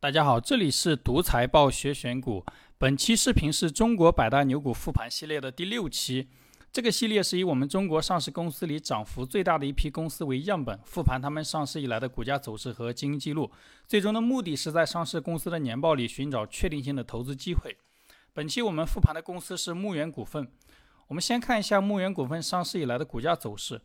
[0.00, 2.44] 大家好，这里是独财报学选股。
[2.78, 6.28] 本期视频是中国百大牛股复盘系列的第六期。
[6.70, 13.50] 这个系列是以我们中国上市公司里涨幅最大的一批公司为样本，复盘他们上市以来的股价走势和经营记录。
[13.88, 17.76] 最终的目的是在上市公司的年报里寻找确定性的投资机会。
[18.32, 20.46] 本期我们复盘的公司是牧原股份。
[21.08, 23.80] 我们先看一下牧原股份上市以来的股价走势。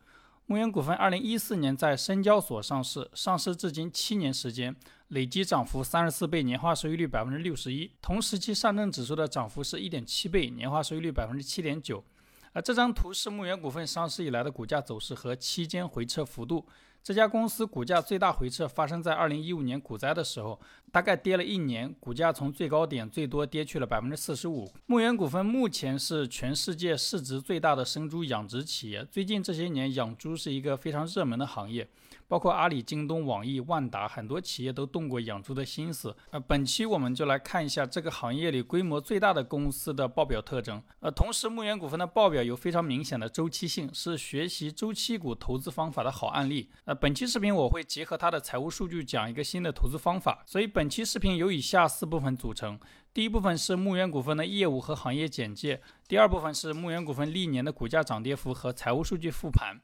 [0.45, 4.75] 牧原股份二零一四年在深交所上市，上市至今七年时间，
[5.13, 7.91] 累计涨幅三十四倍，年化收益率百分之六十一。
[8.01, 12.03] 同时期上证指数的涨幅是一点七倍，年化收益率百分之七点九。
[12.51, 16.65] 而这张图是牧原股份上市以来的股价走势和期间回撤幅度。
[17.03, 20.59] 这家公司股价最大回撤发生在二零一五年股灾的时候，
[20.91, 24.71] 大概跌了一年，股价从最高点最多跌去了百分之四十五。
[24.87, 29.05] 牧原股份目前是全世界市值最大的生猪养殖企业。
[29.11, 31.87] 最近这些年，养猪是一个非常热门的行业。
[32.33, 36.17] 包括阿里、京东、网易、万达，很多企业都动过养猪的心思。
[36.31, 40.81] 呃，本期我们就来看一下这个行业里规模最大的公司的报表特征。
[41.01, 46.71] 呃，同时牧原股份的报表有非常明显的周期性，是学习周期股投资方法的好案例。
[46.85, 50.41] 呃，本期视频我会结合它的财务数据讲一个新的投资方法。
[50.47, 52.79] 所以本期视频由以下四部分组成：
[53.13, 55.75] 第一部分是牧原股份的业务和行业简介；
[56.07, 59.79] 第二部分是牧原股份历年的股价涨跌幅和财务数据复盘。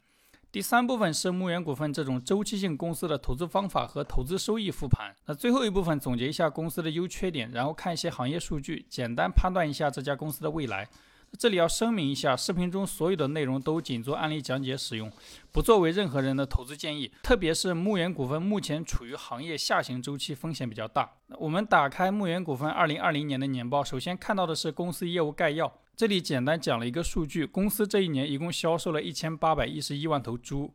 [0.52, 5.14] 第三部分是牧原股份这种周期性公司的投资方法和投资收益复盘。
[5.28, 10.90] 那最后一部分总结一下公司的优缺点，然后看一些行业数据，简单判断一下这家公司的未来。
[11.38, 15.12] 这里要声明一下，视频中所有的内容都仅做案例讲解使用，
[15.52, 17.12] 不作为任何人的投资建议。
[17.22, 21.12] 特别是牧原股份目前处于行业下行周期，风险比较大。
[21.38, 25.72] 我们打开牧原股份二零二零年的年报，首先看到的是公司业务概要。
[26.00, 30.74] 这里简单讲了一个数据，公司这一年一共销售了一千八百一十一万头猪。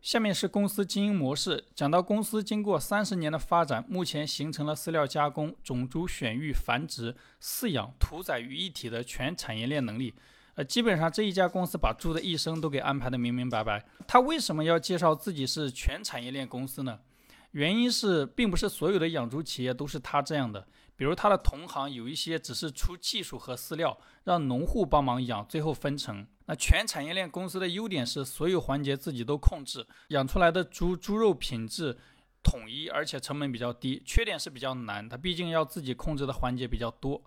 [0.00, 10.14] 下面是公司经营模式，讲到公司经过三十年的发展，目前形成了饲料加工、种猪选育、繁殖、饲养、屠宰于一体的全产业链能力。
[10.54, 13.84] 呃，基本上这一家公司把猪的一生都给安排的明明白白。
[14.08, 17.00] 他为什么要介绍自己是全产业链公司呢？
[17.56, 20.66] 原因是，并不是所有的养猪企业都是他这样的。
[20.94, 26.26] 比如他的同行有一些只是出技术和饲料，让农户帮忙养，最后分成。
[26.44, 31.96] 那全产业链公司的优点是所有环节自己都控制，养出来的猪猪肉品质
[32.42, 34.02] 统一，而且成本比较低。
[34.04, 37.22] 缺点是比较难，它毕竟要自己控制的环节比较多。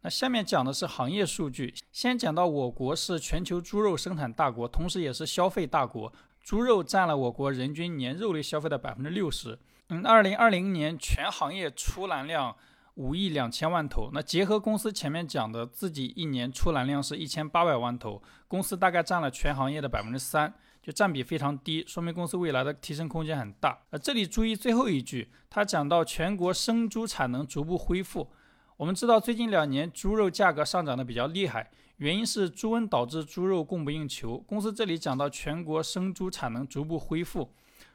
[0.00, 6.12] 那下面讲的是行业数据，先讲到我国是全球猪肉生产大国，同时也是消费大国，
[6.44, 9.58] 猪肉占了我国人均年肉类消费的百分之六十。
[9.88, 12.54] 嗯，二零二零年全行业出栏量。
[12.96, 23.76] 五亿两千万头，那结合公司前面讲的，自己一年出栏量是一千八百万头，公司大概占了全行业的百分之三，就占比非常低，说明公司未来的提升空间很大。
[23.90, 28.30] 呃，这里注意最后一句，他讲到全国生猪产能逐步恢复。
[28.76, 34.38] 我们知道最近两年猪肉价格上涨的比较厉害，原因是猪瘟导致猪肉供不应求。
[34.38, 37.50] 公司这里讲到全国生猪产能逐步恢复。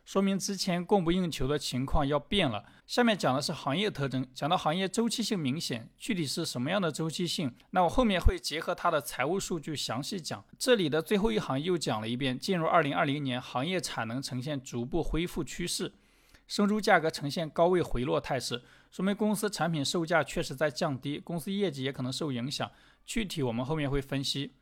[0.05, 2.65] 说明之前供不应求的情况要变了。
[2.87, 7.53] 下面讲的是行业特征，讲到行业周期性明显，具体是什么样的周期性？
[7.71, 10.43] 那我后面会结合它的财务数据详细讲。
[10.57, 15.93] 这里的最后一行又讲了一遍，进入二零二零年，行业产能呈现逐步恢复趋势，
[16.47, 22.71] 生猪价格呈现高位回落态势，说明公司产品售价确实在降低，公司业绩也可能受影响。
[23.09, 24.53] 具体我们后面会分析。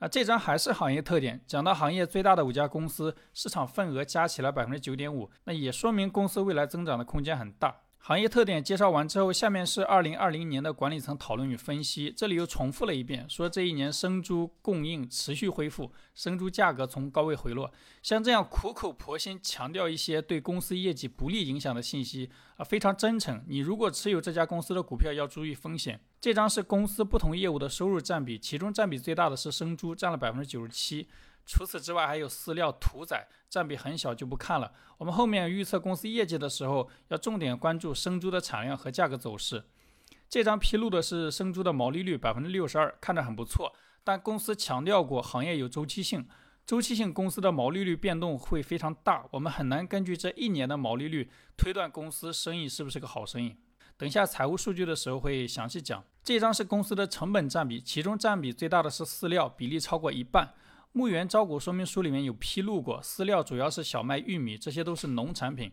[0.00, 7.74] 啊这张还是行业特点，讲到行业最大的五家公司，市场份额加起来百分之九点五，那也说明公司未来增长的空间很大。
[8.02, 12.10] 行业特点介绍完之后，下面是二零二零年的管理层讨论与分析。
[12.10, 17.70] 这里又重复了一遍，说这一年生猪供应持续恢复，生猪价格从高位回落。
[18.02, 23.44] 像这样苦口婆心强调一些对公司业绩不利影响的信息啊，非常真诚。
[23.46, 26.00] 你如果持有这家公司的股票，要注意风险。
[26.18, 31.06] 这张是公司不同业务的收入占比，其中占比最大的是生猪，占了百分之九十七。
[31.46, 34.72] 除此之外，还有饲料、屠宰，占比很小就不看了。
[34.98, 39.64] 我们后面预测公司业绩的时候，要重点关注生猪的产量和价格走势。
[40.28, 43.72] 这张披露的是生猪的毛利率百分之六十二，看着很不错。
[44.04, 46.24] 但公司强调过，行业有周期性，
[46.64, 53.56] 周期性公司的毛利率变动会非常大，我们很难根据这一年的毛利率推断公司生意是不是个好生意。
[53.96, 56.02] 等一下财务数据的时候会详细讲。
[56.22, 60.54] 这张是公司的成本占比，其中占比最大的是饲料，比例超过一半。
[60.92, 65.70] 牧原招股说明书里面有披露过，饲料主要是小麦、玉米，这些都是农产品。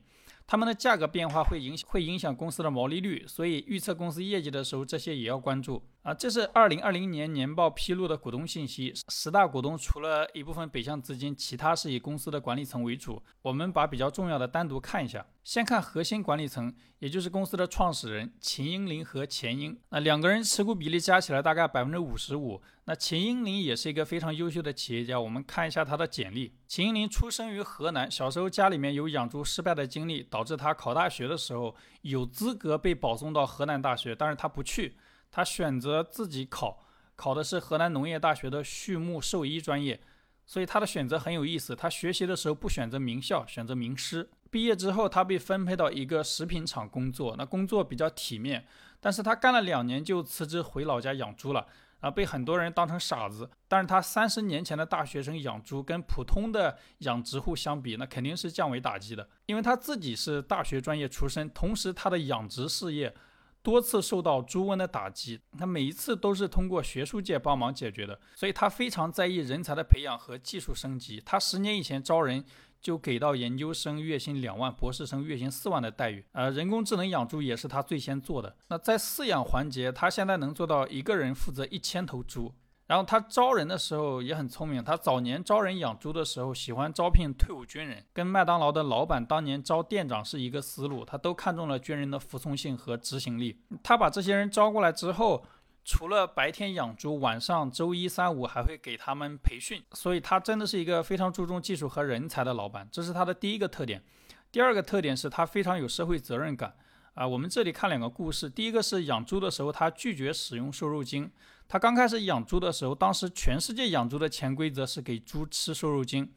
[0.47, 6.13] 他们的价格变化会影响会影响公司的毛利率，所以预测公司业绩的时候，这些也要关注啊。
[6.13, 13.21] 这是二零二零年年报披露的股东信息，十大股东除了一部分北向资金，其他是以公司的管理层为主。
[13.41, 22.61] 我们把比较重要的单独看一下，先看核心管理层，也就是公司的创始人秦英林和钱英，那两个人持股比例加起来大概百分之五十五。
[22.85, 26.53] 那秦英林也是一个非常优秀的企业家，我们看一下他的简历。
[26.69, 34.95] 秦英林出生于河南，小时候家里面有养猪失败的经历，导致他考大学的时候有资格被保送到河南大学，但是他不去，
[35.31, 36.85] 他选择自己考，
[37.15, 39.99] 考的是河南农业大学的畜牧兽医专业，
[40.45, 41.75] 所以他的选择很有意思。
[41.75, 44.29] 他学习的时候不选择名校，选择名师。
[44.51, 48.67] 毕业之后，他被分配到一个食品厂工作，那工作比较体面，
[48.99, 51.65] 但是他干了两年就辞职回老家养猪了。
[51.99, 53.49] 啊，被很多人当成傻子。
[53.67, 59.27] 但是他三十年前的大学生养猪，跟普通的养殖户相比，那肯定是降维打击的。
[59.45, 63.13] 因为他自己是大学专业出身，同时他的养殖事业
[63.61, 68.19] 多次受到猪瘟的打击，他每一次都是通过学术界帮忙解决的。
[68.35, 71.21] 所以他非常在意人才的培养和技术升级。
[71.25, 72.43] 他十年以前招人。
[72.81, 76.25] 就给到研究生月薪两万，博士生月薪四万的待遇。
[76.31, 78.55] 呃，人工智能养猪也是他最先做的。
[78.69, 82.53] 那在饲养环节，他现在能做到一个人负责一千头猪。
[82.87, 91.03] 然后他招人的时候也很聪明，他早年招人养猪的时候，喜欢招聘退伍军人，跟麦当劳的老板当年招店长是一个思路。
[91.03, 93.59] 他都看中了军人的服从性和执行力。
[93.83, 95.43] 他把这些人招过来之后。
[95.87, 104.03] 除了白天养猪，晚上周一、三、五还会给他们培训，所以他真的是一个非常注重技术和人才的老板，这是他的第一个特点。
[104.51, 106.75] 第二个特点是他非常有社会责任感
[107.13, 107.25] 啊。
[107.25, 111.31] 我们这里看两个故事，第一个是养猪的时候，他拒绝使用瘦肉精。
[111.69, 116.29] 他刚开始养猪的时候，当时全世界养猪的潜规则是给猪吃瘦肉精，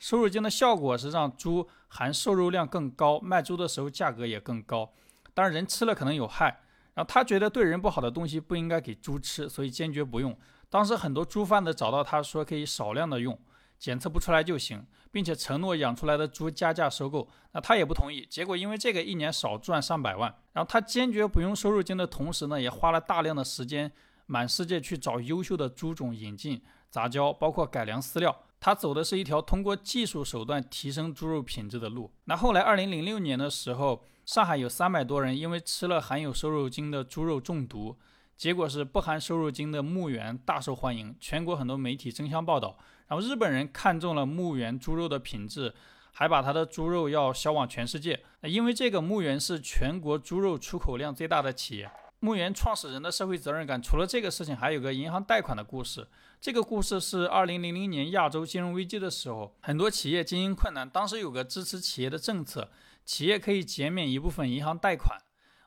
[0.00, 4.92] 瘦肉精的效果是让猪含瘦肉量更高，卖猪的时候价格也更高，
[5.32, 6.62] 当然人吃了可能有害。
[6.96, 10.34] 然后他觉得对人不好的东西不应该给猪吃，所以坚决不用。
[10.70, 13.38] 当时很多猪贩子找到他说可以少量的用，
[13.78, 14.82] 检测不出来就行，
[15.12, 17.28] 并且承诺养出来的猪加价收购。
[17.52, 20.34] 那他也不同意，结果因为这个一年少赚上百万。
[20.54, 23.92] 然后他坚决不用瘦肉精的同时呢，也花了大量的时间
[24.24, 28.34] 满世界去找优秀的猪种引进杂交，包括改良饲料。
[28.58, 32.10] 他走的是一条通过技术手段提升猪肉品质的路。
[32.24, 34.02] 那后来二零零六年的时候。
[34.26, 37.96] 上海有三百多人因为吃了含有瘦肉精的猪肉中毒，
[38.36, 42.76] 结果是不含瘦肉精的牧原大受欢迎，全国很多媒体争相报道。
[43.06, 45.72] 然后日本人看中了牧原猪肉的品质，
[46.10, 48.20] 还把他的猪肉要销往全世界。
[48.42, 51.88] 因为这个牧原是全国猪肉出口量最大的企业。
[52.18, 56.04] 牧原创始人的社会责任感，除了这个事情，还有个银行贷款的故事。
[56.40, 62.68] 这个故事是二零零零年亚洲金融危机的时候，很多企业经营困难，当时有个支持企业的政策。
[63.06, 65.18] 企业可以减免一部分银行贷款，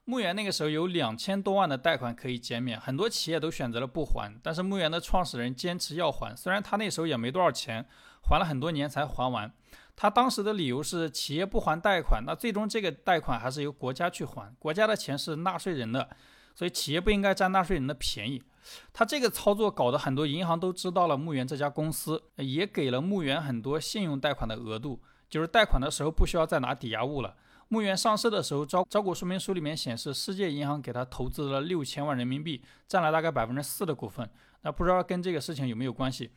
[0.04, 7.86] 牧原那个时候有两千多万的贷款可以减免，很多企业都选择了不还，但是牧原的创始人坚持要还，虽然他那时候也没多少钱，
[8.24, 9.52] 还了很多年才还完。
[9.96, 16.10] 他当时的理由是企业不还贷款，那最终这个贷款还是由国家去还，国家的钱是纳税人的，
[16.54, 18.44] 所以企业不应该占纳税人的便宜。
[18.92, 25.02] 他这个操作搞得很多银行都知道了牧原这家公司，也给了牧原很多信用贷款的额度。
[25.30, 27.36] 就是贷款的时候不需要再拿抵押物了。
[27.68, 34.28] 牧原上市的时候招招股说明书里面显示，世界银行给他投资了六千万人民币，占了大概百分之四的股份。
[34.64, 36.32] 那不知道跟这个事情有没有关系？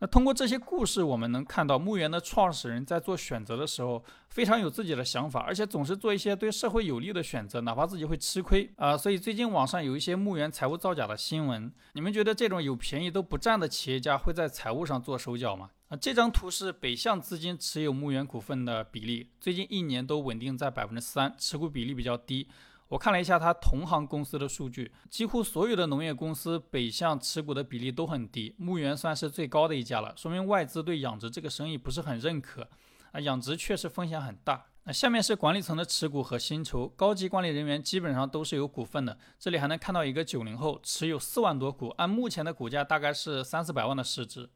[0.00, 8.96] 那通过这些故事，我们能看到牧原的创始人在做选择的时候非常有自己的想法，而且总是做一些对社会有利的选择，哪怕自己会吃亏啊。
[8.96, 15.70] 所以最近网上有一些牧原财务造假的新闻，你们觉得这种有便宜都不占的企业家会在财务上做手脚吗？
[15.88, 22.46] 啊，这张图是北向资金持有牧原股份的比例，最近一年都稳定在百分之三，持股比例比较低。
[22.88, 32.68] 我看了一下它同行公司的数据，几乎所有的农业公司北向持股的比例都很低，牧原算是最高的一家了，说明外资对养殖这个生意不是很认可。
[33.12, 34.66] 啊，养殖确实风险很大。
[34.84, 39.18] 那下面是管理层的持股和薪酬，高级管理人员基本上都是有股份的。
[39.38, 44.50] 这里还能看到一个九零后持有四万多股，按目前的股价大概是三四百万的市值。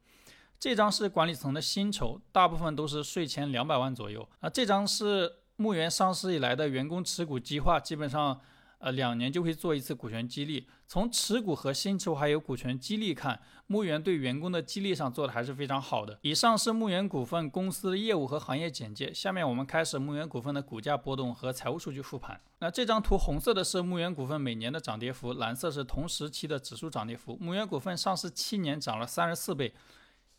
[0.63, 4.49] 这张是管理层的薪酬，大部分都是税前两百万左右啊。
[4.49, 8.41] 这张是牧原上市以来的员工持股计划，基本上
[8.79, 10.69] 呃两年就会做一次股权激励。
[10.87, 16.17] 从持股和薪酬还有股权激励看，牧原对员工的激励上做的还是非常好的。
[16.23, 22.41] 以上是牧原股份公司的业务和行业简介，下面我们开始牧原股份的股价波动和财务数据复盘。
[22.61, 27.37] 那这张图红色的是牧原股份每年的涨跌幅，蓝色是同时期的指数涨跌幅。
[27.41, 29.75] 牧原股份上市七年涨了三十四倍。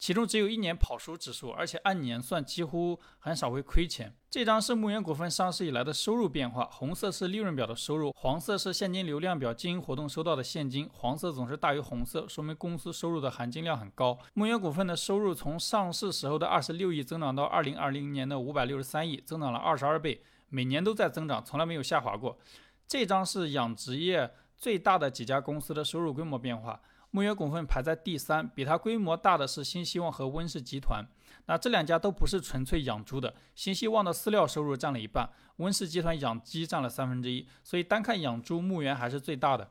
[0.03, 4.13] 其中只有一年跑输指数，而且按年算几乎很少会亏钱。
[4.29, 14.19] 这张是牧原股份上市以来的收入变化，红色是利润表的收入，黄色是现金流量表经营活动收到的现金，黄色总是大于红色，说明公司收入的含金量很高。
[14.33, 22.37] 牧原股份的收入从上市时候的二十六亿增长到二零二零年的五百六十三亿，增长了二十二倍，每年都在增长，从来没有下滑过。
[22.85, 26.81] 这张是养殖业最大的几家公司的收入规模变化。
[27.13, 31.05] 牧原股份排在第三，比它规模大的是新希望和温氏集团。
[31.45, 37.47] 那这两家都不是纯粹养猪的，新希望的饲料收入占了一半，温氏集团养鸡占了三分之一。
[37.63, 39.69] 所以单看养猪，牧原还是最大的。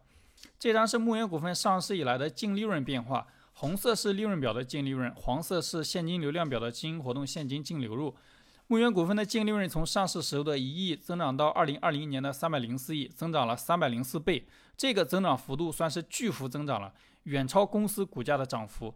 [0.56, 8.14] 这张是牧原股份上市以来的净利润变化，红色是利润表的净利润，黄色是现金流量表的经营活动现金净流入。
[8.68, 14.46] 牧原股份的净利润从上市时候的一亿增长到二零二零年的三百零四亿，增长了三百零四倍，
[14.76, 16.94] 这个增长幅度算是巨幅增长了。
[17.24, 18.94] 远超公司股价的涨幅。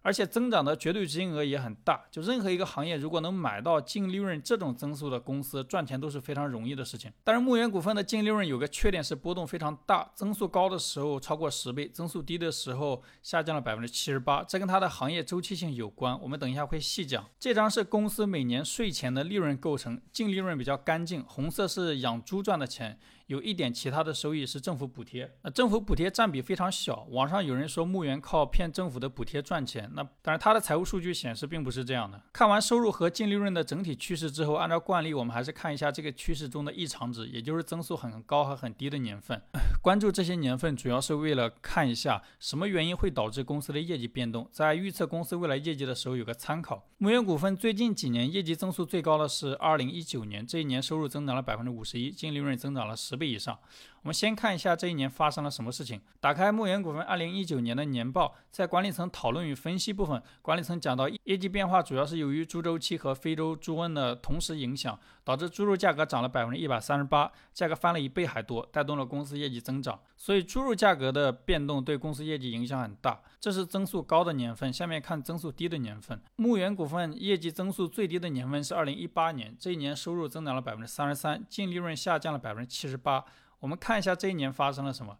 [0.00, 7.12] 而且增长的绝对金额也很大，就任何一个行业如果能买到净利润这种增速的公司，赚钱都是非常容易的事情。
[7.24, 16.18] 但是牧原股份的净利润有个缺点是波动非常大，增速高的时候超过十倍，增速低的时候下降了百分之七十八，这跟它的行业周期性有关。
[16.22, 17.28] 我们等一下会细讲。
[17.38, 22.98] 这张是公司每年税前的利润构成，净利润比较干净，红色是养猪赚的钱。
[23.28, 27.06] 有一点其他的收益是政府补贴，那政府补贴占比非常小。
[27.10, 32.18] 网上有人说牧原靠骗政府的补贴赚钱，那当然他的财务数据显示并不是这样的。
[32.32, 39.38] 看完收入和净利润的整体趋势之后，按照惯例，我们还是看一下这个趋势中的异常值，也就是增速很高和很低的年份。
[39.82, 46.82] 关注这些年份主要是为了看一下什么原因会导致公司的业绩变动，在预测公司未来业绩的时候有个参考。
[46.96, 53.17] 牧原股份最近几年业绩增速最高的是二零一九年，这一年收入增长了百分之五十一，净利润增长了十。
[53.18, 53.58] 倍以上。
[54.02, 56.00] 我们先看一下这一年发生了什么事情。
[56.20, 69.98] 打开牧原股份二零一九年的年报，在管理层讨论与分析部分，管理层讲到业绩变化主要是由于猪周期和非洲猪瘟的同时影响，导致猪肉价格涨了百分之一百三十八，价格翻了一倍还多，带动了公司业绩增长。
[70.16, 73.20] 所以猪肉价格的变动对公司业绩影响很大。
[73.40, 74.72] 这是增速高的年份。
[74.72, 76.20] 下面看增速低的年份。
[76.36, 83.24] 牧原股份业绩增速最低的年份是二零一八年，这一年收入增长了百分之三十三，净利润下降了百分之七十八。
[83.60, 85.18] 我们看一下这一年发生了什么。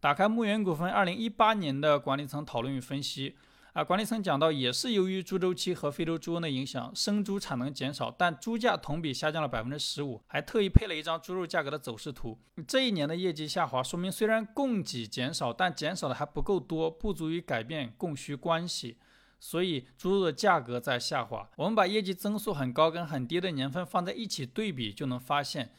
[0.00, 3.36] 打开牧原股份二零一八年的管理层讨论与分析
[3.72, 12.36] 啊，管理层讲到，也是由于猪周期和非洲猪瘟的影响，生猪产能减少，但猪价同比下降了百分之十五，还特意配了一张猪肉价格的走势图。
[12.66, 18.98] 这一年的业绩下滑，说明虽然供给减少，但减少的还不够多，不足以改变供需关系，
[19.40, 21.48] 所以猪肉的价格在下滑。
[21.56, 25.70] 我们把业绩增速很高跟很低的年份放在一起对比，就能发现。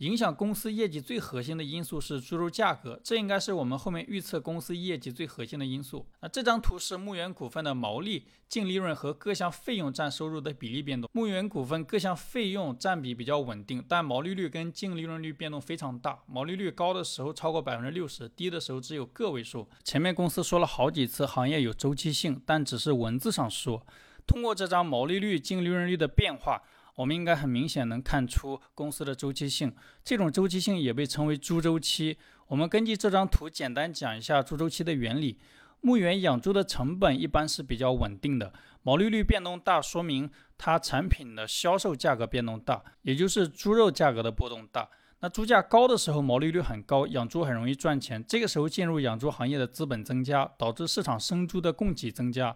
[0.00, 6.06] 影响公司业绩最核心的因素是猪肉价格，这应该是我们后面预测公司业绩最核心的因素。
[6.20, 11.10] 那这张图是牧原股份的毛利、净利润和各项费用占收入的比例变动。
[11.12, 16.18] 牧原股份各项费用占比比较稳定，但毛利率跟净利润率变动非常大。
[16.26, 19.68] 毛利率高的时候超过百分之六十，低的时候只有个位数。
[19.84, 23.86] 前面公司说了好几次行业有周期性，但只是文字上说。
[24.26, 26.62] 通过这张毛利率、净利润率的变化。
[27.00, 32.18] 我们应该很明显能看出公司的周期性，这种周期性也被称为猪周期。
[32.48, 35.38] 我们根据这张图简单讲一下猪周期的原理。
[35.80, 38.52] 牧原养猪的成本一般是比较稳定的，
[38.82, 44.86] 毛利率变动大，说明它产品的销售价格变动大，也就是猪肉价格的波动大。
[45.20, 48.22] 那猪价高的时候，毛利率很高，养猪很容易赚钱。
[48.28, 52.54] 这个时候进入养猪行业的资本增加，导致市场生猪的供给增加。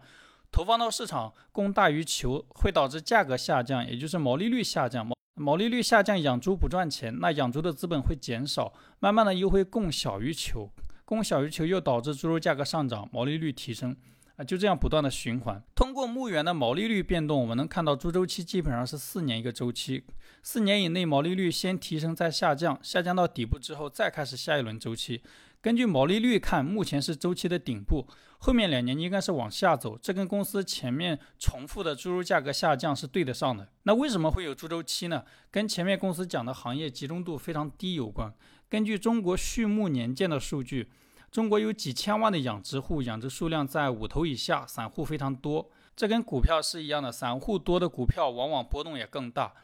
[0.55, 5.05] 投放到市场，供大于求，会导致价格下降，也就是毛利率下降。
[5.05, 10.71] 毛毛利率下降，养猪不赚钱，那养猪的资本会减少，慢慢的又会供小于求，
[11.05, 13.97] 供小于求又导致猪肉价格上涨，毛利率提升，
[14.37, 15.61] 啊，就这样不断的循环。
[15.75, 20.05] 通过牧原的毛利率变动，我们能看到猪周期基本上是四年一个周期，
[20.45, 25.21] 四年以内毛利率先提升再下降，下降到底部之后再开始下一轮周期。
[25.61, 28.07] 根据毛利率看，目前是周期的顶部，
[28.45, 33.67] 后面两年应该是往下走，这跟公司前面重复的猪肉价格下降是对得上的。
[33.85, 35.25] 那为什么会有猪周期呢？
[35.51, 38.31] 跟前面公司讲的行业集中度非常低有关。
[38.69, 40.91] 根据中国畜牧年鉴的数据，
[41.31, 45.71] 中国有几千万的养殖户，养殖数量在五头以下，散户非常多。
[45.97, 49.55] 这跟股票是一样的，散户多的股票往往波动也更大。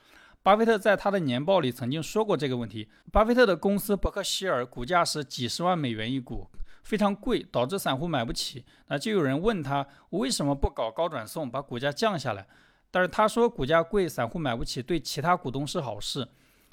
[0.42, 2.88] 巴菲特在他的年报里曾经说过这个问题。
[3.12, 6.48] 巴菲特的公司伯克希尔股价是几十万美元一股，
[6.82, 8.64] 非常贵，导致散户买不起。
[8.86, 12.46] 那就有人问他，为什么不搞高转送，把股价降下来？
[12.90, 16.28] 但是他说，股价贵，散户买不起，对其他股东是好事。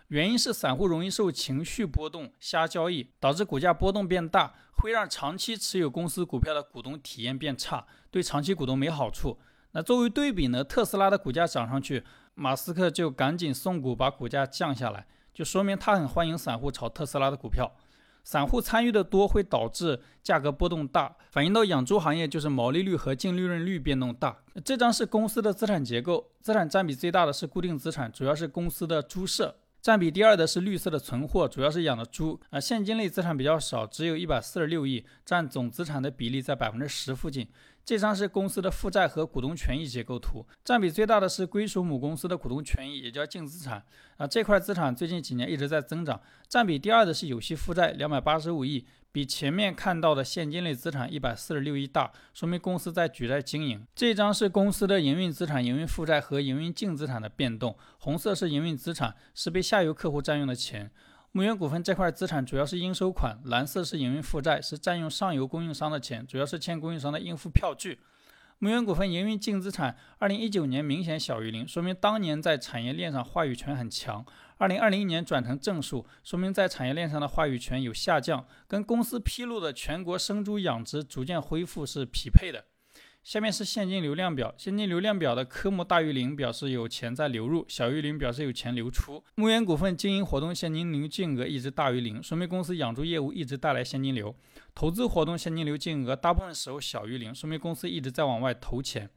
[0.07, 9.37] 原因是散户容易受情绪波动瞎交易，导致股价波动变大，会让长期持有公司股票的股东体验变差，对长期股东没好处。
[9.73, 17.69] 那作为对比呢，特斯拉的股价涨上去，马斯克就赶紧送股把股价降下来，就说明他很欢迎散户炒特斯拉的股票。
[18.27, 24.43] 散户参与的多会导致价格波动大，反映到养猪行业就是毛利率和净利润率变动大。
[24.65, 32.38] 这张是公司的资产结构，资产占比最大的是固定资产，主要是公司的猪舍；占比第二的是绿色的存货，主要是养的猪。
[32.50, 37.48] 啊，现金类资产比较少，只有一百四十六亿，占总资产的比例在百分之十附近。
[37.88, 43.82] 这张是公司的负债和股东权益结构图，占比最大的是归属母公司的股东权益，也叫净资产
[44.17, 44.27] 啊。
[44.27, 46.20] 这块资产最近几年一直在增长。
[46.50, 53.88] 占比第二的是有息负债，两百八十五亿，比前面看到的现金类资产一百四十六亿大，说明公司在举债经营。
[53.96, 60.91] 这张是公司的营运资产、营运负债和营运净资产的变动，红色是营运资产，是被下游客户占用的钱。
[61.38, 68.00] 牧原股份这块资产主要是应收款，蓝色是营运负债，是占用上游供应商的钱，主要是欠供应商的应付票据。
[68.58, 74.25] 牧原股份营运净资产，二零一九年明显小于零，说明当年在产业链上话语权很强。
[74.58, 82.65] 二零二零年转成正数，说明在产业链上的话语权有下降，跟公司披露的全国生猪养殖逐渐恢复是匹配的。
[83.24, 89.21] 下面是现金流量表，现金流量表的科目大于零表示有钱在流入，小于零表示有钱流出。
[89.36, 94.33] 牧原股份经营活动现金流净额一直大于零，说明公司养猪业务一直带来现金流。
[94.74, 99.09] 投资活动现金流净额大部分时候小于零，说明公司一直在往外投钱。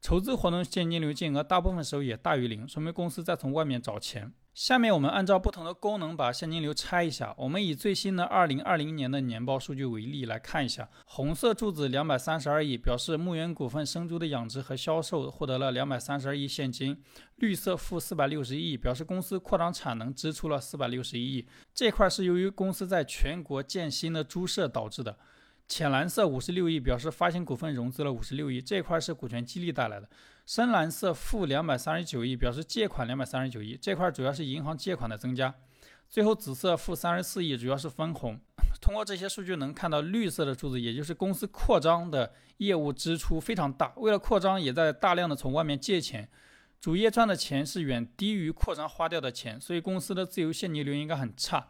[0.00, 4.32] 筹资活动现金流净额大部分时候也大于零，说明公司在从外面找钱。
[4.58, 7.32] 下面我们按照不同的功能把现金流拆一下。
[7.38, 10.88] 我们以最新的二零二零年的年报数据为例来看一下。
[11.04, 17.00] 红色柱子两百三十二亿，表示牧原股份生猪的养殖和销售获得了两百三十二亿现金。
[17.36, 21.46] 绿色负四百六十亿，表示公司扩张产能支出了四百六十一亿。
[21.72, 25.16] 这块是由于公司在全国建新的猪舍导致的。
[25.68, 30.08] 浅蓝色五十六亿，表示发行股份融资了五十六亿，这块是股权激励带来的。
[30.46, 35.54] 深蓝色负两百三十九亿，表示借款两百三十九亿，这块主要是银行借款的增加。
[36.08, 38.40] 最后紫色负三十四亿，主要是分红。
[38.80, 46.26] 通过这些数据能看到，绿色的柱子也就是公司扩张的业务支出非常大，为了扩张也在大量的从外面借钱，
[46.80, 51.68] 主业赚的钱是远低于扩张花掉的钱，所以公司的自由现金流应该很差。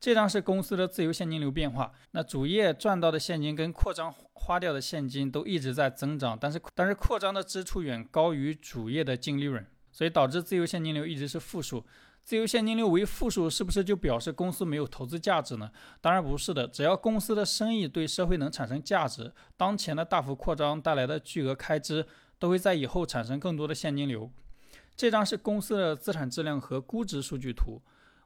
[0.00, 1.92] 这张是公司的自由现金流变化。
[2.12, 11.84] 那主业赚到的现金跟扩张花掉的现金都一直在增长，但是但是扩张的支出远高于主业的净利润，所以导致自由现金流一直是负数。
[12.22, 15.70] 自由现金流为负数，是不是就表示公司没有投资价值呢？
[16.00, 16.68] 当然不是的。
[16.68, 22.06] 只要公司的生意对社会能产生价值，当前的大幅扩张带来的巨额开支
[22.38, 24.30] 都会在以后产生更多的现金流。
[24.94, 27.80] 这张是公司的资产质量和估值数据图。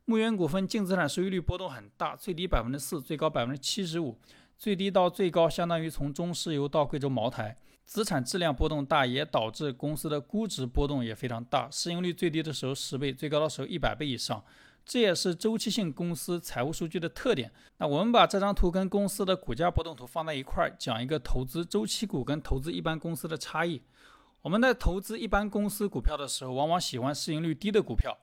[0.04, 4.18] 牧原股份净资产收益率波动很大，最低百分之四，最高百分之七十五，
[4.58, 7.56] 最低到最高相当于从中石油到贵州茅台。
[7.84, 11.68] 资产质量波动大，也导致公司的估值波动也非常大。
[11.70, 14.42] 市盈率最低的时候十倍，最高的时候一百倍以上，
[14.84, 17.52] 这也是周期性公司财务数据的特点。
[17.78, 23.82] 那我们把这张图跟公司的股价波动图放在一块儿，讲一个投资周期股跟投资一般公司的差异。
[24.42, 28.16] 我们在投资一般公司股票的时候，往往喜欢市盈率低的股票。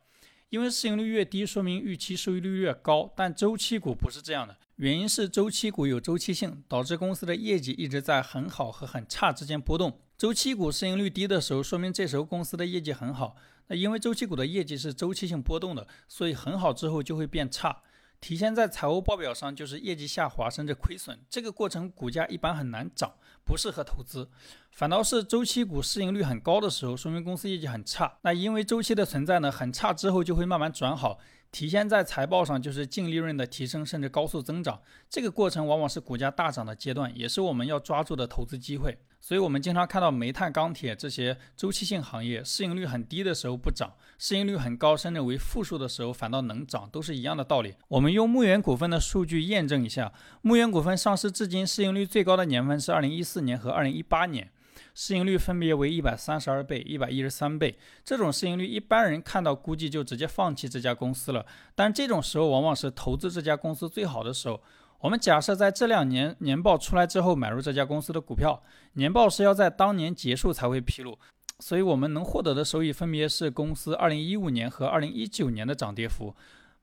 [0.49, 3.12] 因为市盈率越低，说明预期收益率越高。
[3.15, 9.99] 但周期股不是这样的，原因是周期股有周期性，导致公司的业绩一直在很好和很差之间波动。
[10.17, 13.35] 周期股市盈率低的时候，说明这时候公司的业绩很好。
[13.67, 17.83] 那因为周期股的业绩是周期性波动的，所以很好之后就会变差。
[18.19, 23.13] 体现在财务报表上就是业绩下滑甚至亏损，这个过程股价一般很难涨，
[23.49, 24.29] 不适合投资。
[24.69, 28.19] 反倒是周期股市盈率很高的时候，说明公司业绩很差。
[28.21, 31.17] 那因为周期的存在呢，很差之后就会慢慢转好。
[31.51, 34.79] 体现在财报上就是净利润的提升，甚至高速增长。
[35.09, 38.99] 这个过程往往是股价大涨的阶段，也是我们要抓住的投资机会。
[39.21, 47.73] 所以，我们经常看到煤炭、钢铁这些周期性行业，市盈率很低的时候不涨，市盈率很高，甚至为负数的时候反倒能涨，都是一样的道理。
[47.89, 54.49] 我们用牧原股份的数据验证一下，牧原股份上市至今市盈率最高的年份是二零一四年和二零一八年。
[54.93, 57.78] 市盈率分别为一百三十二倍、一百一十三倍。
[58.04, 61.45] 这种市盈率，一般人看到估计就直接放弃这家公司了。
[61.75, 64.62] 但这种时候往往是投资这家公司最好的时候。
[65.02, 68.62] 我们假设在这两年年报出来之后买入这家公司的股票，
[68.93, 71.17] 年报是要在当年结束才会披露，
[71.60, 76.36] 所以我们能获得的收益分别是公司二零一五年和二零一九年的涨跌幅。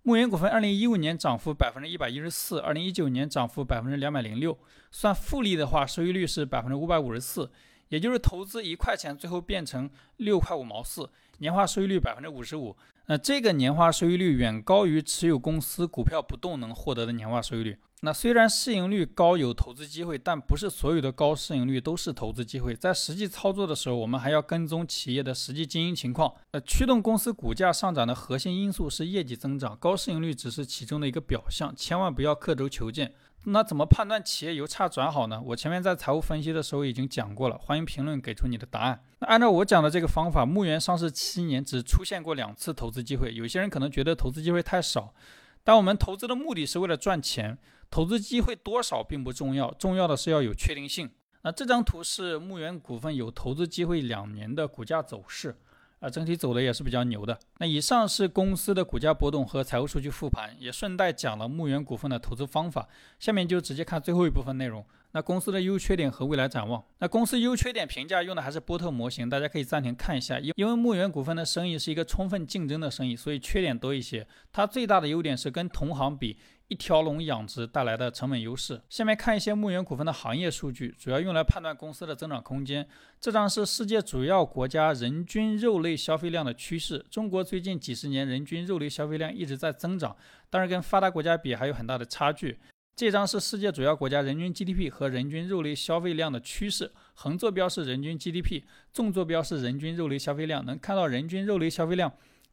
[0.03, 4.57] 牧原股份二零一五年涨幅百分之一百一十四，二零一九年涨幅百分之两百零六。
[4.91, 7.51] 算复利的话，收益率是百分之五百五十四。
[7.89, 12.77] 也就是投资一块钱，最后变成六块五毛四，年化收益率百分之五十五。
[13.07, 17.77] 那这个年化收益率远高于持有公司股票不动能获得的年化收益率。
[18.01, 22.75] 那虽然市盈率高有投资机会，但不是所有的高市盈率都是投资机会。
[22.75, 26.31] 在实际操作的时候，我们还要跟踪企业的实际经营情况。
[26.51, 33.15] 呃，驱动公司股价上涨的核心因素是业绩增长，高市盈率只是其中的一个表象，千万不要刻舟求剑。
[33.49, 35.41] 那怎么判断企业由差转好呢？
[35.41, 39.05] 我前面在财务分析的时候已经讲过了，欢迎评论给出你的答案。
[39.21, 43.33] 那按照我讲的这个方法，牧原上市七年只出现过两次投资机会。
[43.33, 45.15] 有些人可能觉得投资机会太少，
[45.63, 47.57] 但我们投资的目的是为了赚钱，
[47.89, 51.09] 投资机会多少并不重要，重要的是要有确定性。
[51.43, 55.57] 那这张图是牧原股份有投资机会两年的股价走势。
[56.01, 57.39] 啊，整体走的也是比较牛的。
[57.59, 62.89] 那以上是公司的股价波动和财务数据复盘，也顺带讲了牧原股份的投资方法。
[63.19, 64.85] 下面就直接看最后一部分内容。
[65.17, 66.85] 那公司的优缺点和未来展望。
[66.99, 70.39] 那公司优缺点评价用的还是波特模型，大家可以暂停看一下。
[70.39, 74.27] 因因为牧原股份的生意是一个充分竞争的生意，所以缺点多一些。
[74.53, 76.37] 它最大的优点是跟同行比。
[76.69, 78.83] 一条龙养殖带来的成本优势。
[78.89, 82.85] 下面看一些牧原股份的行业数据，主要用来判断公司的增长空间。
[83.21, 87.07] 这张是世界主要国家人均肉类消费量的趋势。
[87.09, 90.17] 中国最近几十年人均肉类消费量一直在增长，
[90.51, 92.59] 但是跟发达国家比还有很大的差距。
[92.97, 100.65] 这张是世界主要国家人均 GDP 和人均肉类消费量的趋势，横坐标是人均 GDP，纵坐标是人均肉类消费量。
[100.65, 102.11] 能看到人均肉类消费量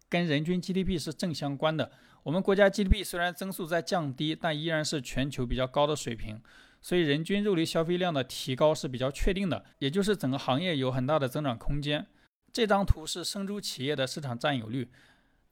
[0.10, 1.90] 跟人均 GDP 是正相关的。
[2.24, 6.42] 我们国家 GDP 虽然增速在降低，但依然是全球比较高的水平，
[6.82, 12.06] 所以人均肉类消费量的提高是比较确定的，也就是整个行业有很大的增长空间。
[12.52, 14.90] 这张图是生猪企业的市场占有率，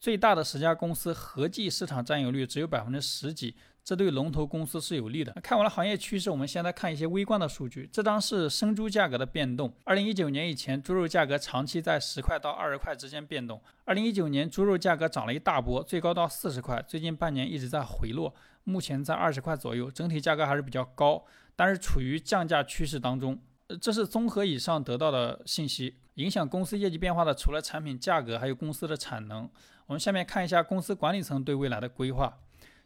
[0.02, 3.56] 最大的十家公司合计市场占有率只有百分之十几。
[3.84, 5.32] 这对龙头公司是有利的。
[5.42, 7.90] 看完了行业趋势，我们现在看一些微观的数据。
[7.92, 9.74] 这张是生猪价格的变动。
[9.84, 13.62] 二零一九年以前，猪肉价格长期在十块到二十块之间变动。
[13.86, 23.40] 二零一九年猪肉价格涨了一大波，最高到四十块，最近半年一直在回落，目前在二十块左右，整体价格还是比较高，但是处于降价趋势当中。
[23.82, 25.96] 这是综合以上得到的信息。
[26.16, 29.50] 影响公司业绩变化的，除了产品价格，还有公司的产能。
[29.88, 32.38] 我们下面看一下公司管理层对未来的规划。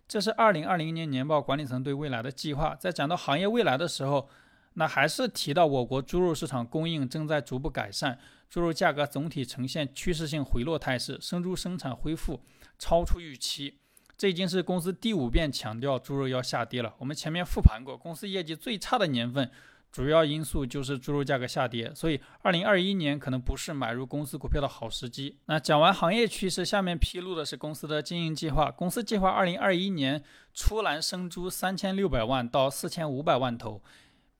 [0.07, 2.75] 这是二零二零年年报管理层对未来的计划。
[2.75, 4.29] 在讲到行业未来的时候，
[4.73, 12.41] 那还是提到我国猪肉市场供应正在逐步改善，猪肉价格总体呈现趋势性回落态势，生猪生产恢复
[12.77, 13.79] 超出预期。
[14.17, 16.93] 这已经是公司第五遍强调猪肉要下跌了。
[16.99, 19.51] 我们前面复盘过，公司业绩最差的年份。
[19.95, 25.37] 主要因素就是猪肉价格下跌，所以二零二一年可能不是买入公司股票的好时机。
[25.45, 28.69] 那讲完行业趋势，下面披露的是公司的经营计划。
[28.69, 30.21] 公司计划二零二一年
[30.53, 33.81] 出栏生猪三千六百万到四千五百万头，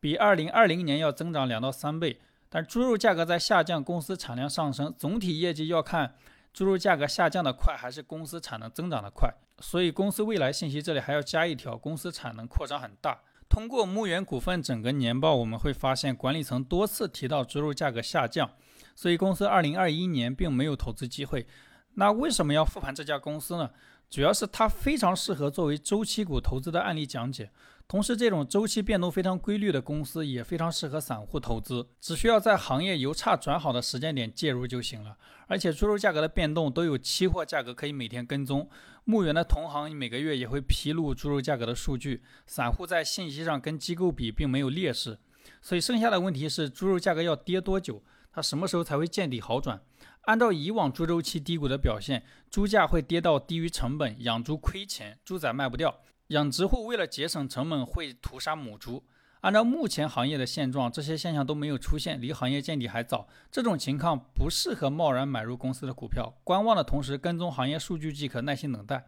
[0.01, 2.19] 比二零二零年要增长两到三倍。
[2.49, 6.15] 但猪肉价格在下降，公司产量上升，总体业绩要看
[6.51, 9.33] 猪肉价格下降的快还是公司产能增长的快。
[9.61, 13.21] 所以公司未来信息这里还要加一条，公司产能扩张很大。
[13.55, 18.51] 通过牧原股份整个年报，我们会发现管理层多次提到猪肉价格下降，
[18.93, 21.47] 所以公司二零二一年并没有投资机会。
[21.93, 23.69] 那为什么要复盘这家公司呢？
[24.09, 27.49] 主要是它非常适合作为周期股投资的案例讲解。
[27.87, 35.15] 同时，这种周期变动非常规律的公司也非常适合散户投资，只需要在行业由差转好的时间点介入就行了。
[35.47, 38.67] 而且，猪肉价格的变动都有期货价格可以每天跟踪。
[39.03, 45.19] 牧原的同行每个月也会披露猪肉价格的数据，散户在信息上跟机构比并没有劣势。
[45.61, 48.03] 所以，剩下的问题是猪肉价格要跌多久？
[48.31, 49.79] 它什么时候才会见底好转？
[50.21, 55.99] 按照以往猪周期低谷的表现，猪价会跌到低于成本，养猪亏钱，猪仔卖不掉。
[56.29, 59.03] 养殖户为了节省成本会屠杀母猪。
[59.41, 63.27] 按照目前行业的现状，这些现象都没有出现，离行业见底还早。
[63.51, 69.05] 这种情况不适合贸然买入公司的股票，观望的同时跟踪行业数据即可，耐心等待。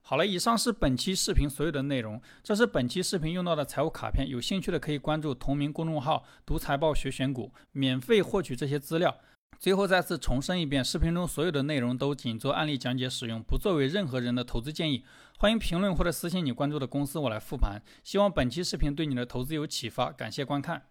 [0.00, 9.18] 好了，以上是本期视频所有的内容，这是本期视频用到的财务卡片，有兴趣的可以关注同名公众号“读财报学选股”，免费获取这些资料。
[9.58, 15.04] 最后再次重申一遍，视频中所有的内容都仅做案例讲解使用，不作为任何人的投资建议。
[15.40, 17.80] 欢迎评论或者私信你关注的公司，我来复盘。
[18.02, 20.88] 希望本期视频对你的投资有启发，感谢观看。